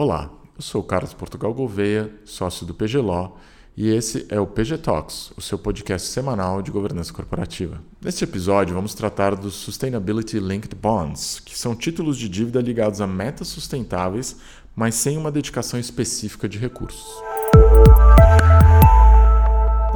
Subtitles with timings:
[0.00, 3.36] Olá, eu sou Carlos Portugal Gouveia, sócio do PGLO,
[3.76, 7.82] e esse é o PG Talks, o seu podcast semanal de governança corporativa.
[8.00, 13.08] Neste episódio, vamos tratar dos Sustainability Linked Bonds, que são títulos de dívida ligados a
[13.08, 14.36] metas sustentáveis,
[14.72, 17.04] mas sem uma dedicação específica de recursos.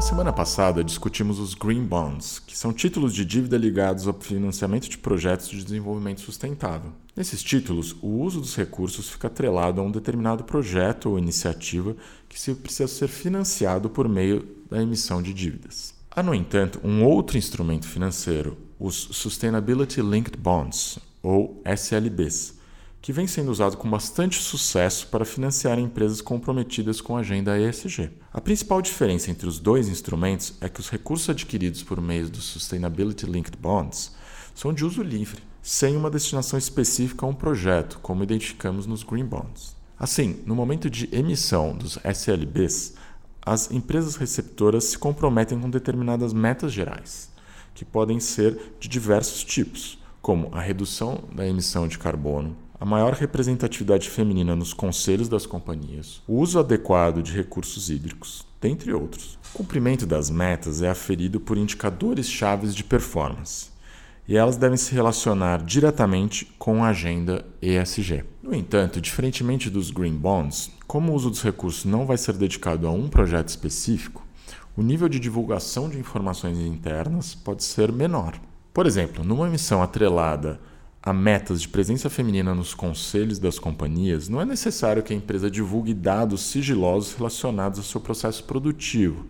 [0.00, 4.88] Na semana passada, discutimos os Green Bonds, que são títulos de dívida ligados ao financiamento
[4.88, 6.90] de projetos de desenvolvimento sustentável.
[7.14, 11.94] Nesses títulos, o uso dos recursos fica atrelado a um determinado projeto ou iniciativa
[12.30, 15.92] que precisa ser financiado por meio da emissão de dívidas.
[16.10, 22.54] Há, no entanto, um outro instrumento financeiro, os Sustainability Linked Bonds, ou SLBs,
[23.02, 28.10] que vem sendo usado com bastante sucesso para financiar empresas comprometidas com a agenda ESG.
[28.32, 32.44] A principal diferença entre os dois instrumentos é que os recursos adquiridos por meio dos
[32.44, 34.12] Sustainability Linked Bonds
[34.54, 39.24] são de uso livre, sem uma destinação específica a um projeto, como identificamos nos Green
[39.24, 39.74] Bonds.
[39.98, 42.94] Assim, no momento de emissão dos SLBs,
[43.44, 47.30] as empresas receptoras se comprometem com determinadas metas gerais,
[47.74, 53.12] que podem ser de diversos tipos, como a redução da emissão de carbono, a maior
[53.12, 59.38] representatividade feminina nos conselhos das companhias, o uso adequado de recursos hídricos, dentre outros.
[59.54, 63.68] O cumprimento das metas é aferido por indicadores chaves de performance,
[64.26, 68.24] e elas devem se relacionar diretamente com a agenda ESG.
[68.42, 72.88] No entanto, diferentemente dos Green Bonds, como o uso dos recursos não vai ser dedicado
[72.88, 74.26] a um projeto específico,
[74.74, 78.40] o nível de divulgação de informações internas pode ser menor.
[78.72, 80.58] Por exemplo, numa emissão atrelada
[81.02, 85.50] a metas de presença feminina nos conselhos das companhias, não é necessário que a empresa
[85.50, 89.24] divulgue dados sigilosos relacionados ao seu processo produtivo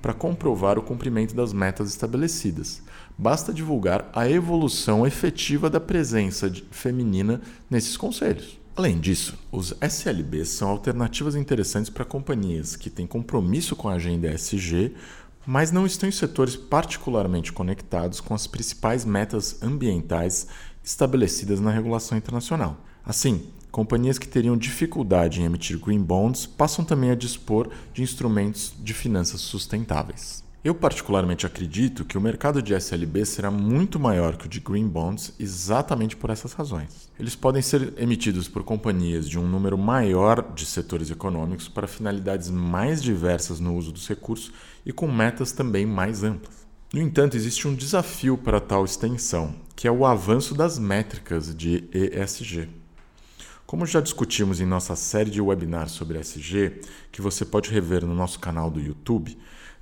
[0.00, 2.82] para comprovar o cumprimento das metas estabelecidas.
[3.18, 8.58] Basta divulgar a evolução efetiva da presença feminina nesses conselhos.
[8.74, 14.32] Além disso, os SLBs são alternativas interessantes para companhias que têm compromisso com a agenda
[14.32, 14.94] ESG,
[15.46, 20.46] mas não estão em setores particularmente conectados com as principais metas ambientais
[20.82, 22.76] estabelecidas na regulação internacional.
[23.04, 28.74] Assim, companhias que teriam dificuldade em emitir green bonds passam também a dispor de instrumentos
[28.78, 30.42] de finanças sustentáveis.
[30.62, 34.86] Eu particularmente acredito que o mercado de SLB será muito maior que o de green
[34.86, 37.08] bonds exatamente por essas razões.
[37.18, 42.50] Eles podem ser emitidos por companhias de um número maior de setores econômicos para finalidades
[42.50, 44.52] mais diversas no uso dos recursos
[44.84, 46.66] e com metas também mais amplas.
[46.92, 51.88] No entanto, existe um desafio para tal extensão, que é o avanço das métricas de
[51.90, 52.68] ESG.
[53.64, 58.14] Como já discutimos em nossa série de webinars sobre ESG, que você pode rever no
[58.14, 59.38] nosso canal do YouTube,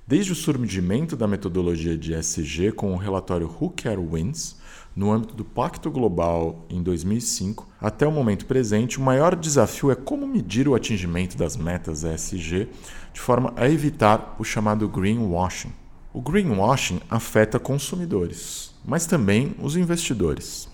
[0.07, 4.55] desde o surgimento da metodologia de ESG com o relatório Who Care Wins,
[4.95, 9.95] no âmbito do Pacto Global em 2005, até o momento presente, o maior desafio é
[9.95, 12.69] como medir o atingimento das metas ESG
[13.11, 15.73] de forma a evitar o chamado greenwashing.
[16.11, 20.67] O greenwashing afeta consumidores, mas também os investidores.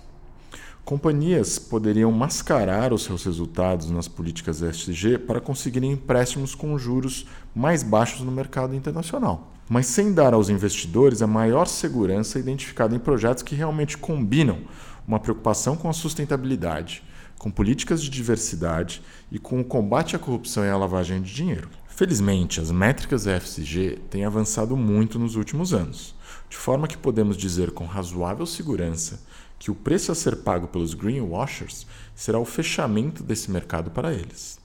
[0.86, 7.84] Companhias poderiam mascarar os seus resultados nas políticas ESG para conseguirem empréstimos com juros mais
[7.84, 13.44] baixos no mercado internacional, mas sem dar aos investidores a maior segurança identificada em projetos
[13.44, 14.60] que realmente combinam
[15.06, 17.04] uma preocupação com a sustentabilidade,
[17.38, 21.68] com políticas de diversidade e com o combate à corrupção e à lavagem de dinheiro.
[21.96, 26.14] Felizmente, as métricas ESG têm avançado muito nos últimos anos,
[26.50, 29.22] de forma que podemos dizer com razoável segurança
[29.58, 34.60] que o preço a ser pago pelos greenwashers será o fechamento desse mercado para eles.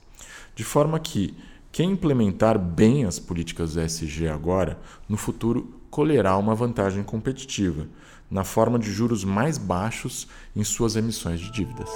[0.53, 1.33] De forma que
[1.71, 4.77] quem implementar bem as políticas ESG agora,
[5.07, 7.87] no futuro colherá uma vantagem competitiva,
[8.29, 11.89] na forma de juros mais baixos em suas emissões de dívidas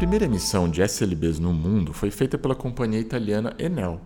[0.00, 4.00] primeira emissão de SLBs no mundo foi feita pela companhia italiana Enel,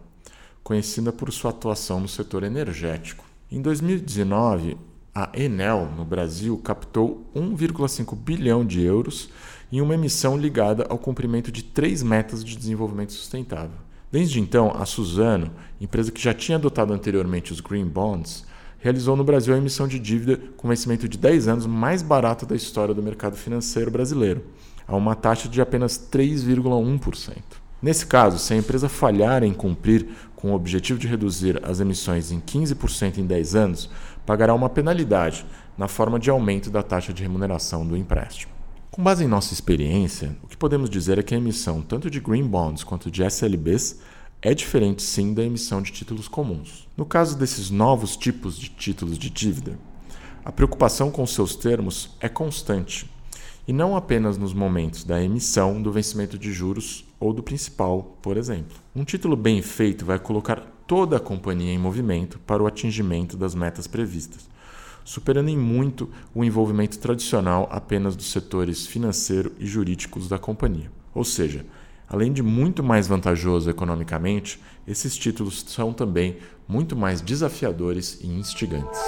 [0.60, 3.24] conhecida por sua atuação no setor energético.
[3.48, 4.76] Em 2019,
[5.14, 9.30] a Enel, no Brasil, captou 1,5 bilhão de euros
[9.70, 13.78] em uma emissão ligada ao cumprimento de três metas de desenvolvimento sustentável.
[14.10, 18.44] Desde então, a Suzano, empresa que já tinha adotado anteriormente os Green Bonds,
[18.80, 22.56] realizou no Brasil a emissão de dívida com vencimento de 10 anos mais barata da
[22.56, 24.44] história do mercado financeiro brasileiro,
[24.86, 27.36] a uma taxa de apenas 3,1%.
[27.80, 32.30] Nesse caso, se a empresa falhar em cumprir com o objetivo de reduzir as emissões
[32.30, 33.90] em 15% em 10 anos,
[34.24, 35.44] pagará uma penalidade
[35.76, 38.52] na forma de aumento da taxa de remuneração do empréstimo.
[38.90, 42.20] Com base em nossa experiência, o que podemos dizer é que a emissão tanto de
[42.20, 44.00] green bonds quanto de SLBs
[44.40, 46.88] é diferente sim da emissão de títulos comuns.
[46.96, 49.78] No caso desses novos tipos de títulos de dívida,
[50.44, 53.10] a preocupação com seus termos é constante
[53.66, 58.36] e não apenas nos momentos da emissão, do vencimento de juros ou do principal, por
[58.36, 58.76] exemplo.
[58.94, 63.54] Um título bem feito vai colocar toda a companhia em movimento para o atingimento das
[63.54, 64.48] metas previstas,
[65.04, 70.90] superando em muito o envolvimento tradicional apenas dos setores financeiro e jurídicos da companhia.
[71.14, 71.64] Ou seja,
[72.08, 76.36] além de muito mais vantajoso economicamente, esses títulos são também
[76.68, 79.00] muito mais desafiadores e instigantes.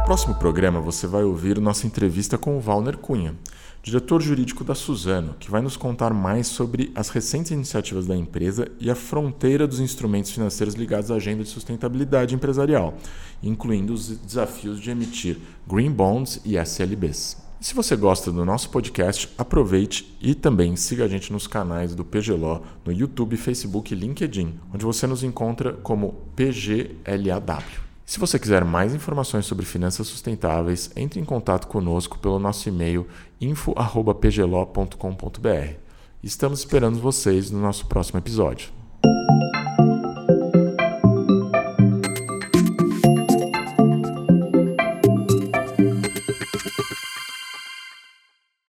[0.00, 3.36] No próximo programa você vai ouvir nossa entrevista com o Valner Cunha,
[3.80, 8.66] diretor jurídico da Suzano, que vai nos contar mais sobre as recentes iniciativas da empresa
[8.80, 12.94] e a fronteira dos instrumentos financeiros ligados à agenda de sustentabilidade empresarial,
[13.40, 15.38] incluindo os desafios de emitir
[15.68, 17.36] green bonds e SLBs.
[17.60, 21.94] E se você gosta do nosso podcast, aproveite e também siga a gente nos canais
[21.94, 27.89] do PGLO no YouTube, Facebook e LinkedIn, onde você nos encontra como PGLAW.
[28.10, 33.06] Se você quiser mais informações sobre finanças sustentáveis, entre em contato conosco pelo nosso e-mail
[33.40, 35.74] info@pglo.com.br.
[36.20, 38.79] Estamos esperando vocês no nosso próximo episódio.